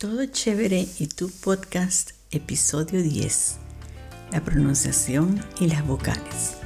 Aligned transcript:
Todo 0.00 0.24
chévere 0.24 0.88
y 0.98 1.08
tu 1.08 1.28
podcast, 1.28 2.12
episodio 2.30 3.02
10. 3.02 3.58
La 4.32 4.42
pronunciación 4.42 5.44
y 5.60 5.66
las 5.66 5.86
vocales. 5.86 6.59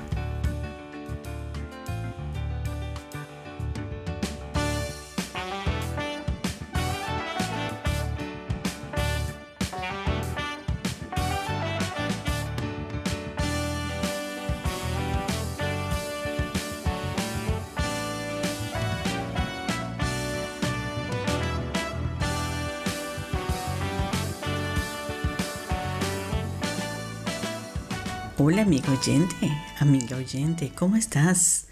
Hola 28.37 28.63
amigo 28.63 28.93
oyente, 28.93 29.37
amiga 29.79 30.17
oyente, 30.17 30.73
¿cómo 30.75 30.97
estás? 30.97 31.67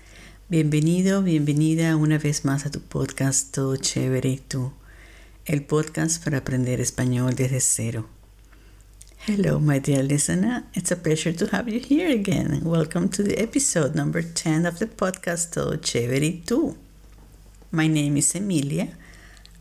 Bienvenido, 0.48 1.20
bienvenida 1.25 1.97
una 1.97 2.19
vez 2.19 2.45
más 2.45 2.66
a 2.66 2.70
tu 2.70 2.80
podcast 2.80 3.53
Todo 3.53 3.75
Chévere 3.75 4.41
tú, 4.47 4.73
el 5.45 5.65
podcast 5.65 6.23
para 6.23 6.39
aprender 6.39 6.80
español 6.80 7.34
desde 7.34 7.59
cero. 7.59 8.09
Hello, 9.27 9.59
my 9.59 9.80
dear 9.80 10.05
listener. 10.05 10.62
It's 10.73 10.93
a 10.93 10.97
pleasure 10.97 11.33
to 11.33 11.48
have 11.51 11.69
you 11.69 11.80
here 11.80 12.12
again. 12.15 12.61
Welcome 12.62 13.09
to 13.09 13.25
the 13.25 13.42
episode 13.42 13.97
number 13.97 14.23
10 14.23 14.65
of 14.65 14.79
the 14.79 14.87
podcast 14.87 15.53
Todo 15.55 15.81
Chévere 15.81 16.45
tú. 16.47 16.77
My 17.73 17.89
name 17.89 18.17
is 18.19 18.37
Emilia. 18.37 18.91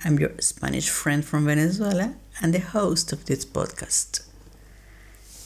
I'm 0.05 0.20
your 0.20 0.33
Spanish 0.39 0.91
friend 0.91 1.25
from 1.25 1.47
Venezuela 1.47 2.13
and 2.43 2.53
the 2.53 2.61
host 2.61 3.11
of 3.11 3.25
this 3.25 3.43
podcast. 3.43 4.21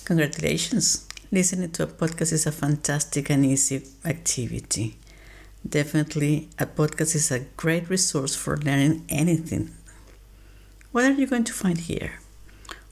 Congratulations! 0.03 1.05
Listening 1.31 1.71
to 1.71 1.83
a 1.83 1.87
podcast 1.87 2.33
is 2.33 2.45
a 2.45 2.51
fantastic 2.51 3.31
and 3.31 3.43
easy 3.43 3.81
activity. 4.05 4.99
Definitely, 5.67 6.49
a 6.59 6.67
podcast 6.67 7.15
is 7.15 7.31
a 7.31 7.39
great 7.57 7.89
resource 7.89 8.35
for 8.35 8.57
learning 8.57 9.05
anything. 9.09 9.71
What 10.91 11.05
are 11.05 11.13
you 11.13 11.25
going 11.25 11.43
to 11.45 11.53
find 11.53 11.79
here? 11.79 12.19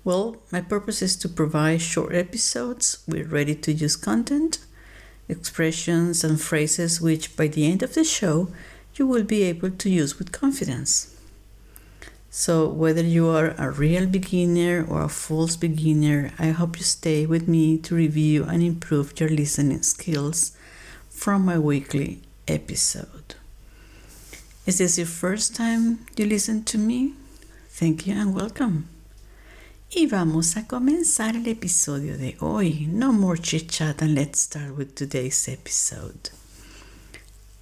Well, 0.04 0.38
my 0.52 0.62
purpose 0.62 1.04
is 1.04 1.16
to 1.18 1.30
provide 1.30 1.82
short 1.82 2.16
episodes 2.16 3.04
with 3.08 3.32
ready 3.32 3.54
to 3.54 3.72
use 3.72 3.96
content, 3.96 4.58
expressions, 5.30 6.24
and 6.24 6.42
phrases 6.42 7.00
which 7.00 7.38
by 7.38 7.48
the 7.48 7.72
end 7.72 7.84
of 7.84 7.94
the 7.94 8.04
show 8.04 8.50
you 8.96 9.06
will 9.06 9.24
be 9.24 9.44
able 9.44 9.70
to 9.70 9.90
use 9.90 10.18
with 10.18 10.32
confidence. 10.32 11.13
So, 12.36 12.68
whether 12.68 13.04
you 13.04 13.28
are 13.28 13.54
a 13.60 13.70
real 13.70 14.08
beginner 14.08 14.84
or 14.90 15.04
a 15.04 15.08
false 15.08 15.56
beginner, 15.56 16.32
I 16.40 16.48
hope 16.48 16.78
you 16.80 16.84
stay 16.84 17.28
with 17.28 17.48
me 17.48 17.78
to 17.86 17.94
review 17.94 18.44
and 18.46 18.64
improve 18.64 19.20
your 19.20 19.30
listening 19.30 19.84
skills 19.84 20.54
from 21.12 21.46
my 21.46 21.60
weekly 21.60 22.22
episode. 22.48 23.36
Is 24.66 24.80
this 24.80 24.98
your 24.98 25.06
first 25.06 25.56
time 25.56 26.08
you 26.18 26.26
listen 26.26 26.64
to 26.64 26.80
me? 26.80 27.14
Thank 27.70 28.08
you 28.08 28.16
and 28.16 28.34
welcome. 28.34 28.90
Y 29.96 30.08
vamos 30.08 30.58
a 30.58 30.64
comenzar 30.64 31.36
el 31.36 31.48
episodio 31.48 32.18
de 32.18 32.36
hoy. 32.42 32.88
No 32.90 33.12
more 33.12 33.38
chit 33.38 33.70
chat 33.70 34.02
and 34.02 34.16
let's 34.16 34.40
start 34.40 34.76
with 34.76 34.96
today's 34.96 35.48
episode. 35.48 36.32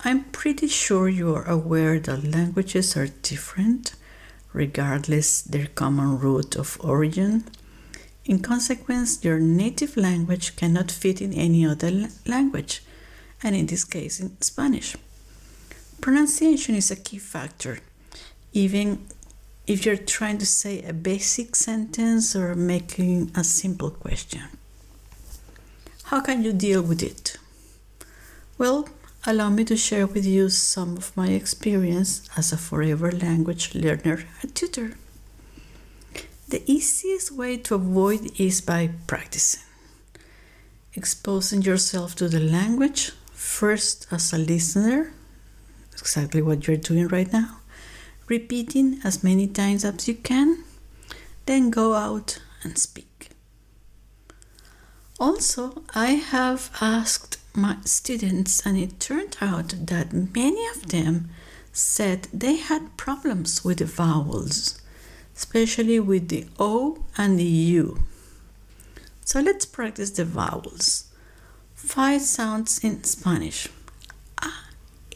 I'm 0.05 0.23
pretty 0.31 0.69
sure 0.69 1.09
you 1.09 1.35
are 1.35 1.43
aware 1.43 1.99
that 1.99 2.23
languages 2.23 2.95
are 2.95 3.07
different 3.21 3.95
regardless 4.53 5.41
their 5.41 5.67
common 5.67 6.19
root 6.19 6.55
of 6.55 6.77
origin. 6.81 7.43
In 8.25 8.39
consequence, 8.39 9.23
your 9.23 9.39
native 9.39 9.97
language 9.97 10.55
cannot 10.55 10.91
fit 10.91 11.21
in 11.21 11.33
any 11.33 11.65
other 11.65 12.09
language, 12.25 12.83
and 13.43 13.55
in 13.55 13.65
this 13.65 13.83
case, 13.83 14.19
in 14.19 14.39
Spanish. 14.41 14.95
Pronunciation 16.01 16.75
is 16.75 16.91
a 16.91 16.95
key 16.95 17.17
factor, 17.17 17.79
even 18.53 19.05
if 19.67 19.85
you're 19.85 19.95
trying 19.95 20.37
to 20.39 20.45
say 20.45 20.81
a 20.81 20.93
basic 20.93 21.55
sentence 21.55 22.35
or 22.35 22.55
making 22.55 23.31
a 23.35 23.43
simple 23.43 23.91
question. 23.91 24.43
How 26.05 26.19
can 26.21 26.43
you 26.43 26.51
deal 26.51 26.81
with 26.81 27.01
it? 27.01 27.37
Well, 28.57 28.89
allow 29.25 29.49
me 29.49 29.63
to 29.65 29.77
share 29.77 30.07
with 30.07 30.25
you 30.25 30.49
some 30.49 30.97
of 30.97 31.15
my 31.15 31.27
experience 31.27 32.27
as 32.35 32.51
a 32.51 32.57
forever 32.57 33.11
language 33.11 33.75
learner 33.75 34.25
and 34.41 34.55
tutor. 34.55 34.97
The 36.49 36.63
easiest 36.65 37.31
way 37.31 37.57
to 37.57 37.75
avoid 37.75 38.39
is 38.39 38.61
by 38.61 38.89
practicing. 39.07 39.61
Exposing 40.93 41.61
yourself 41.61 42.15
to 42.15 42.27
the 42.27 42.39
language 42.39 43.11
first 43.31 44.07
as 44.11 44.33
a 44.33 44.37
listener, 44.37 45.13
exactly 45.93 46.41
what 46.41 46.67
you're 46.67 46.77
doing 46.77 47.07
right 47.07 47.31
now, 47.31 47.59
repeating 48.27 48.99
as 49.03 49.23
many 49.23 49.47
times 49.47 49.85
as 49.85 50.07
you 50.07 50.15
can, 50.15 50.63
then 51.45 51.69
go 51.69 51.93
out 51.93 52.41
and 52.63 52.77
speak. 52.77 53.29
Also, 55.19 55.83
I 55.93 56.11
have 56.33 56.71
asked 56.81 57.37
my 57.53 57.77
students, 57.85 58.65
and 58.65 58.77
it 58.77 58.99
turned 58.99 59.37
out 59.41 59.73
that 59.87 60.13
many 60.13 60.65
of 60.67 60.87
them 60.87 61.29
said 61.73 62.27
they 62.33 62.57
had 62.57 62.97
problems 62.97 63.63
with 63.63 63.79
the 63.79 63.85
vowels, 63.85 64.81
especially 65.35 65.99
with 65.99 66.29
the 66.29 66.45
O 66.59 67.05
and 67.17 67.39
the 67.39 67.43
U. 67.43 68.03
So 69.25 69.39
let's 69.39 69.65
practice 69.65 70.11
the 70.11 70.25
vowels. 70.25 71.05
Five 71.73 72.21
sounds 72.21 72.83
in 72.83 73.03
Spanish 73.03 73.67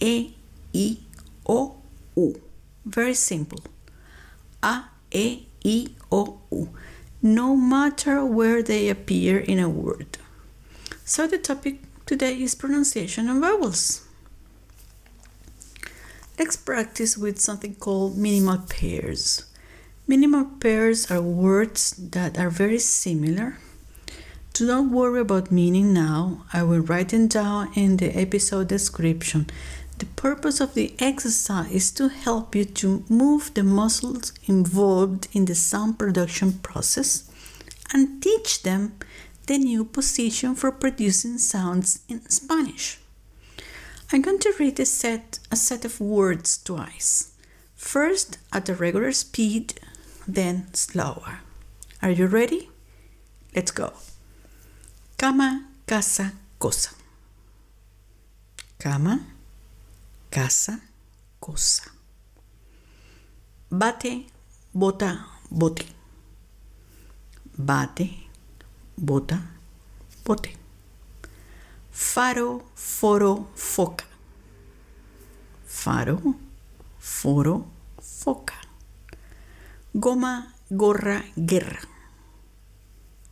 A, 0.02 0.34
E, 0.74 0.98
I, 0.98 0.98
O, 1.48 1.76
U. 2.16 2.42
Very 2.86 3.14
simple. 3.14 3.60
A, 4.64 4.84
E, 5.12 5.48
I, 5.66 5.88
O, 6.12 6.40
U. 6.52 6.70
No 7.22 7.56
matter 7.56 8.24
where 8.26 8.62
they 8.62 8.90
appear 8.90 9.40
in 9.40 9.60
a 9.60 9.70
word. 9.70 10.18
So 11.04 11.28
the 11.28 11.38
topic 11.38 11.80
Today 12.06 12.40
is 12.40 12.54
pronunciation 12.54 13.28
and 13.28 13.42
vowels. 13.42 14.06
Let's 16.38 16.56
practice 16.56 17.18
with 17.18 17.40
something 17.40 17.74
called 17.74 18.16
minimal 18.16 18.60
pairs. 18.70 19.46
Minimal 20.06 20.46
pairs 20.60 21.10
are 21.10 21.20
words 21.20 21.94
that 21.98 22.38
are 22.38 22.52
very 22.52 22.78
similar. 22.78 23.58
Do 24.54 24.68
not 24.68 24.92
worry 24.92 25.22
about 25.22 25.52
meaning 25.52 25.94
now. 25.94 26.46
I 26.54 26.62
will 26.62 26.82
write 26.82 27.10
them 27.10 27.28
down 27.28 27.72
in 27.74 27.98
the 27.98 28.16
episode 28.16 28.68
description. 28.68 29.48
The 29.98 30.06
purpose 30.06 30.60
of 30.60 30.76
the 30.76 30.94
exercise 31.00 31.72
is 31.72 31.92
to 31.94 32.10
help 32.10 32.54
you 32.54 32.66
to 32.66 33.04
move 33.10 33.52
the 33.56 33.64
muscles 33.64 34.32
involved 34.46 35.28
in 35.34 35.46
the 35.46 35.56
sound 35.56 35.98
production 35.98 36.60
process 36.60 37.28
and 37.92 38.22
teach 38.22 38.62
them 38.62 38.94
the 39.46 39.58
new 39.58 39.86
position 39.86 40.56
for 40.56 40.72
producing 40.72 41.38
sounds 41.38 42.02
in 42.08 42.28
Spanish. 42.30 43.00
I'm 44.12 44.22
going 44.22 44.40
to 44.40 44.54
read 44.60 44.80
a 44.80 44.86
set, 44.86 45.40
a 45.52 45.56
set 45.56 45.86
of 45.86 46.00
words 46.00 46.58
twice. 46.58 47.34
First 47.76 48.38
at 48.54 48.70
a 48.70 48.76
regular 48.76 49.12
speed, 49.12 49.80
then 50.28 50.74
slower. 50.74 51.40
Are 52.02 52.12
you 52.12 52.28
ready? 52.28 52.70
Let's 53.56 53.72
go. 53.72 53.94
Cama, 55.18 55.66
casa, 55.88 56.34
cosa. 56.60 56.92
Cama, 58.80 59.26
casa, 60.30 60.82
cosa. 61.40 61.84
Bate, 63.72 64.28
bota, 64.74 65.26
bote. 65.50 65.86
Bate, 67.58 68.25
bota, 68.98 69.52
bote. 70.24 70.56
Faro, 71.92 72.72
foro, 72.76 73.50
foca. 73.56 74.06
Faro, 75.66 76.36
foro, 77.00 77.66
foca. 78.00 78.56
Goma, 79.94 80.54
gorra, 80.70 81.24
guerra. 81.36 81.80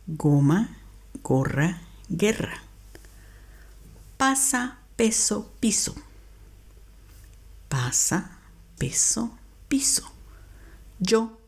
Goma, 0.06 0.68
gorra, 1.22 1.80
guerra. 2.08 2.62
Pasa, 4.16 4.78
peso, 4.96 5.52
piso. 5.60 5.94
Pasa, 7.68 8.38
peso, 8.78 9.36
piso. 9.68 10.10
Yo, 11.00 11.38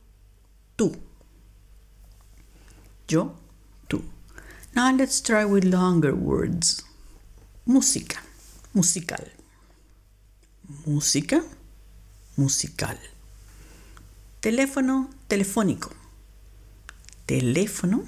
tú. 0.74 0.92
Yo, 3.08 3.45
now 4.76 4.92
let's 4.92 5.22
try 5.22 5.42
with 5.42 5.64
longer 5.64 6.14
words. 6.14 6.84
Música, 7.64 8.20
musical. 8.74 9.24
Música, 10.84 11.42
musical. 12.36 12.98
Teléfono 14.40 15.08
telefónico. 15.28 15.90
Teléfono 17.24 18.04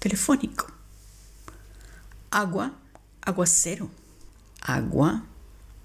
telefónico. 0.00 0.66
Agua, 2.32 2.72
aguacero. 3.22 3.88
Agua, 4.62 5.22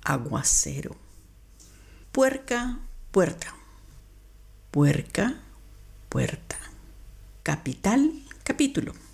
aguacero. 0.04 0.96
Puerca, 2.12 2.80
puerta. 3.12 3.54
Puerca, 4.72 5.36
puerta. 6.10 6.58
Capital, 7.44 8.12
capítulo. 8.44 9.11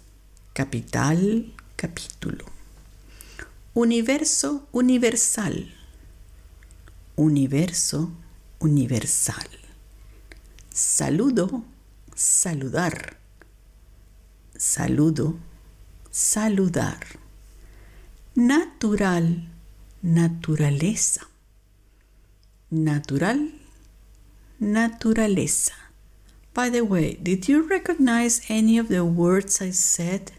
Capital, 0.58 1.54
capítulo. 1.76 2.44
Universo, 3.76 4.68
universal. 4.72 5.72
Universo, 7.16 8.12
universal. 8.58 9.48
Saludo, 10.74 11.64
saludar. 12.16 13.18
Saludo, 14.58 15.38
saludar. 16.10 17.06
Natural, 18.34 19.48
naturaleza. 20.02 21.22
Natural, 22.72 23.52
naturaleza. 24.60 25.74
By 26.56 26.72
the 26.72 26.82
way, 26.82 27.20
did 27.22 27.48
you 27.48 27.62
recognize 27.62 28.42
any 28.50 28.80
of 28.80 28.88
the 28.88 29.06
words 29.06 29.62
I 29.62 29.70
said? 29.70 30.32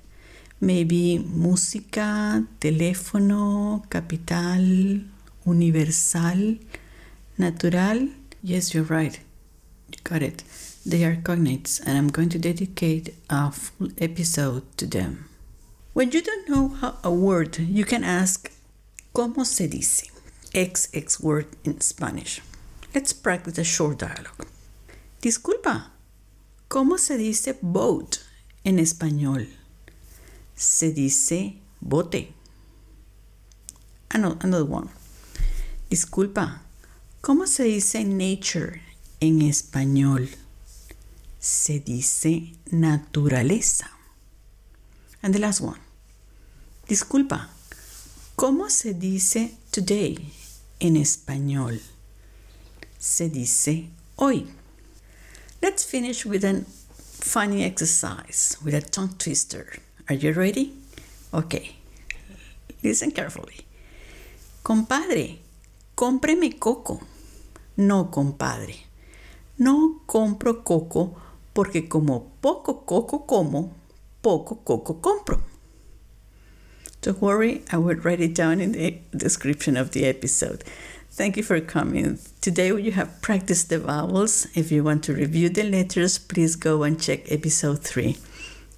Maybe 0.60 1.18
música, 1.18 2.44
teléfono, 2.58 3.84
capital, 3.88 5.04
universal, 5.44 6.58
natural. 7.36 8.08
Yes, 8.42 8.74
you're 8.74 8.84
right. 8.84 9.18
You 9.90 9.98
got 10.04 10.22
it. 10.22 10.42
They 10.84 11.04
are 11.04 11.16
cognates, 11.16 11.80
and 11.84 11.96
I'm 11.96 12.08
going 12.08 12.28
to 12.30 12.38
dedicate 12.38 13.14
a 13.30 13.50
full 13.52 13.88
episode 13.98 14.64
to 14.78 14.86
them. 14.86 15.28
When 15.92 16.10
you 16.10 16.22
don't 16.22 16.48
know 16.48 16.68
how 16.68 16.98
a 17.04 17.10
word, 17.10 17.58
you 17.58 17.84
can 17.84 18.04
ask, 18.04 18.50
¿Cómo 19.12 19.44
se 19.44 19.66
dice? 19.66 20.10
XX 20.54 21.20
word 21.20 21.46
in 21.64 21.80
Spanish. 21.80 22.40
Let's 22.94 23.12
practice 23.12 23.58
a 23.58 23.64
short 23.64 23.98
dialogue. 23.98 24.46
Disculpa, 25.20 25.90
¿cómo 26.68 26.98
se 26.98 27.16
dice 27.18 27.58
boat 27.60 28.18
en 28.64 28.78
español? 28.78 29.48
Se 30.58 30.90
dice 30.90 31.54
bote. 31.80 32.34
Another 34.10 34.64
one. 34.64 34.88
Disculpa, 35.88 36.62
¿cómo 37.20 37.46
se 37.46 37.62
dice 37.62 38.04
nature 38.04 38.82
en 39.20 39.40
español? 39.42 40.28
Se 41.38 41.78
dice 41.78 42.56
naturaleza. 42.72 43.88
And 45.22 45.32
the 45.32 45.38
last 45.38 45.60
one. 45.60 45.78
Disculpa, 46.88 47.50
¿cómo 48.34 48.68
se 48.68 48.94
dice 48.94 49.56
today 49.70 50.32
en 50.80 50.96
español? 50.96 51.80
Se 52.98 53.28
dice 53.28 53.90
hoy. 54.16 54.48
Let's 55.62 55.84
finish 55.84 56.26
with 56.26 56.44
a 56.44 56.64
funny 57.20 57.62
exercise 57.62 58.58
with 58.64 58.74
a 58.74 58.80
tongue 58.80 59.14
twister. 59.18 59.82
Are 60.08 60.14
you 60.14 60.32
ready? 60.32 60.72
Okay. 61.34 61.76
Listen 62.82 63.10
carefully. 63.10 63.66
Compadre, 64.62 65.38
cómpreme 65.94 66.58
coco. 66.58 67.00
No, 67.76 68.10
compadre. 68.10 68.86
No 69.58 70.00
compro 70.06 70.64
coco 70.64 71.14
porque 71.52 71.88
como 71.88 72.32
poco 72.40 72.86
coco 72.86 73.26
como, 73.26 73.74
poco 74.22 74.64
coco 74.64 74.94
compro. 75.02 75.42
Don't 77.02 77.20
worry, 77.20 77.62
I 77.70 77.76
will 77.76 77.96
write 77.96 78.20
it 78.20 78.34
down 78.34 78.60
in 78.60 78.72
the 78.72 78.98
description 79.14 79.76
of 79.76 79.90
the 79.90 80.06
episode. 80.06 80.64
Thank 81.10 81.36
you 81.36 81.42
for 81.42 81.60
coming. 81.60 82.18
Today 82.40 82.68
you 82.68 82.92
have 82.92 83.20
practiced 83.20 83.68
the 83.68 83.78
vowels. 83.78 84.46
If 84.54 84.72
you 84.72 84.84
want 84.84 85.04
to 85.04 85.12
review 85.12 85.50
the 85.50 85.64
letters, 85.64 86.18
please 86.18 86.56
go 86.56 86.82
and 86.82 86.98
check 86.98 87.30
episode 87.30 87.84
3. 87.84 88.16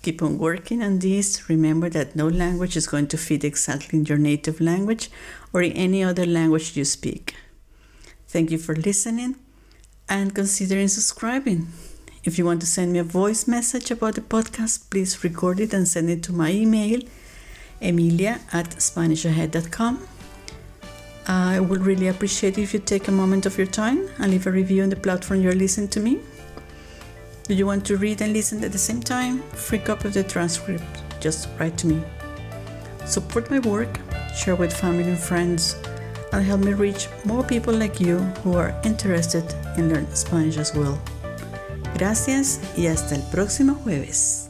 Keep 0.03 0.23
on 0.23 0.39
working 0.39 0.83
on 0.83 0.99
this. 0.99 1.49
Remember 1.49 1.91
that 1.91 2.17
no 2.17 2.27
language 2.27 2.77
is 2.77 2.87
going 2.87 3.07
to 3.09 3.19
fit 3.19 3.45
exactly 3.45 3.99
in 3.99 4.07
your 4.07 4.19
native 4.19 4.61
language 4.61 5.11
or 5.53 5.63
in 5.63 5.73
any 5.73 6.03
other 6.03 6.25
language 6.25 6.77
you 6.77 6.85
speak. 6.85 7.35
Thank 8.27 8.51
you 8.51 8.59
for 8.59 8.75
listening 8.75 9.37
and 10.09 10.35
considering 10.35 10.89
subscribing. 10.89 11.69
If 12.25 12.39
you 12.39 12.45
want 12.45 12.61
to 12.61 12.67
send 12.67 12.93
me 12.93 12.99
a 12.99 13.05
voice 13.05 13.47
message 13.47 13.91
about 13.91 14.15
the 14.15 14.21
podcast, 14.21 14.91
please 14.91 15.23
record 15.25 15.61
it 15.61 15.75
and 15.75 15.87
send 15.87 16.11
it 16.11 16.23
to 16.25 16.33
my 16.33 16.51
email, 16.51 17.01
emilia 17.81 18.41
at 18.53 18.71
spanishahead.com. 18.71 20.07
I 21.27 21.61
would 21.61 21.85
really 21.85 22.09
appreciate 22.09 22.59
if 22.59 22.75
you 22.75 22.81
take 22.81 23.09
a 23.09 23.13
moment 23.13 23.47
of 23.47 23.57
your 23.57 23.67
time 23.67 24.09
and 24.19 24.31
leave 24.33 24.47
a 24.47 24.51
review 24.51 24.83
on 24.83 24.91
the 24.91 24.97
platform 24.97 25.43
you're 25.43 25.55
listening 25.55 25.89
to 25.89 26.01
me. 26.01 26.21
Do 27.45 27.55
you 27.55 27.67
want 27.67 27.85
to 27.87 27.97
read 27.97 28.21
and 28.21 28.33
listen 28.33 28.63
at 28.65 28.73
the 28.73 28.79
same 28.79 29.01
time? 29.01 29.43
Free 29.55 29.79
copy 29.79 30.09
of 30.09 30.15
the 30.15 30.23
transcript. 30.23 30.85
Just 31.21 31.49
write 31.59 31.77
to 31.79 31.87
me. 31.87 32.03
Support 33.07 33.51
my 33.51 33.59
work, 33.61 33.99
share 34.37 34.55
with 34.57 34.73
family 34.73 35.05
and 35.05 35.19
friends, 35.19 35.77
and 36.33 36.45
help 36.45 36.61
me 36.61 36.75
reach 36.75 37.09
more 37.25 37.43
people 37.43 37.75
like 37.75 38.01
you 38.01 38.19
who 38.45 38.57
are 38.57 38.75
interested 38.85 39.45
in 39.77 39.89
learning 39.89 40.15
Spanish 40.15 40.59
as 40.59 40.75
well. 40.75 40.99
Gracias 41.99 42.61
y 42.77 42.87
hasta 42.87 43.17
el 43.17 43.23
próximo 43.31 43.75
jueves. 43.85 44.50